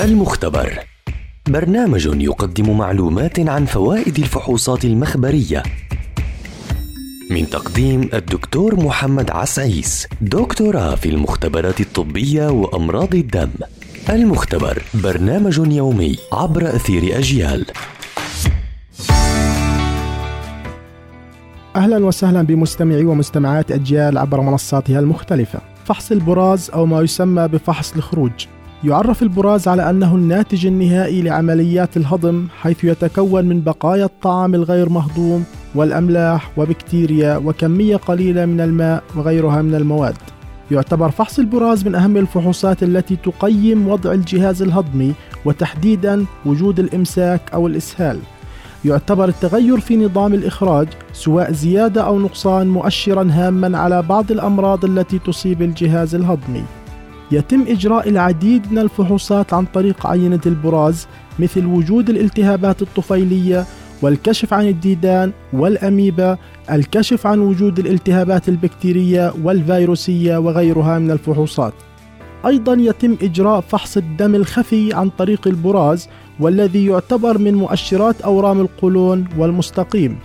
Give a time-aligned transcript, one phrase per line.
[0.00, 0.78] المختبر.
[1.48, 5.62] برنامج يقدم معلومات عن فوائد الفحوصات المخبرية.
[7.30, 13.50] من تقديم الدكتور محمد عسعيس دكتوراه في المختبرات الطبية وأمراض الدم.
[14.10, 17.66] المختبر برنامج يومي عبر أثير أجيال.
[21.76, 25.60] أهلا وسهلا بمستمعي ومستمعات أجيال عبر منصاتها المختلفة.
[25.84, 28.46] فحص البراز أو ما يسمى بفحص الخروج.
[28.84, 35.44] يعرف البراز على أنه الناتج النهائي لعمليات الهضم حيث يتكون من بقايا الطعام الغير مهضوم
[35.74, 40.14] والأملاح وبكتيريا وكمية قليلة من الماء وغيرها من المواد.
[40.70, 47.66] يعتبر فحص البراز من أهم الفحوصات التي تقيم وضع الجهاز الهضمي وتحديدا وجود الإمساك أو
[47.66, 48.18] الإسهال.
[48.84, 55.18] يعتبر التغير في نظام الإخراج سواء زيادة أو نقصان مؤشرا هاما على بعض الأمراض التي
[55.18, 56.64] تصيب الجهاز الهضمي.
[57.32, 61.06] يتم إجراء العديد من الفحوصات عن طريق عينة البراز
[61.38, 63.66] مثل وجود الالتهابات الطفيلية
[64.02, 66.38] والكشف عن الديدان والأميبا
[66.70, 71.72] الكشف عن وجود الالتهابات البكتيرية والفيروسية وغيرها من الفحوصات.
[72.46, 76.08] أيضا يتم إجراء فحص الدم الخفي عن طريق البراز
[76.40, 80.18] والذي يعتبر من مؤشرات أورام القولون والمستقيم.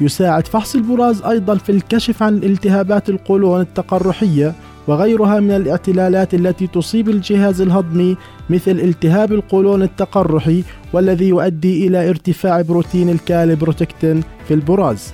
[0.00, 4.54] يساعد فحص البراز أيضا في الكشف عن التهابات القولون التقرحية
[4.88, 8.16] وغيرها من الإعتلالات التي تصيب الجهاز الهضمي
[8.50, 15.12] مثل التهاب القولون التقرحي والذي يؤدي إلى ارتفاع بروتين الكالبروتكتين في البراز.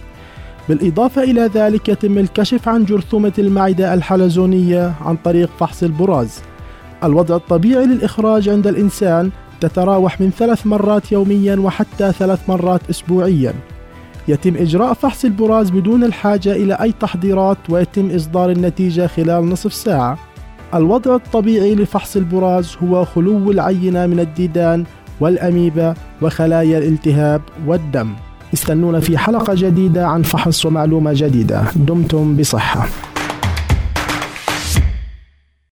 [0.69, 6.41] بالإضافة إلى ذلك يتم الكشف عن جرثومة المعدة الحلزونية عن طريق فحص البراز.
[7.05, 13.55] الوضع الطبيعي للإخراج عند الإنسان تتراوح من ثلاث مرات يوميا وحتى ثلاث مرات أسبوعيا.
[14.28, 20.19] يتم إجراء فحص البراز بدون الحاجة إلى أي تحضيرات ويتم إصدار النتيجة خلال نصف ساعة.
[20.75, 24.84] الوضع الطبيعي لفحص البراز هو خلو العينة من الديدان
[25.20, 28.12] والأميبا وخلايا الالتهاب والدم.
[28.55, 31.65] استنونا في حلقة جديدة عن فحص ومعلومة جديدة.
[31.77, 32.89] دمتم بصحة.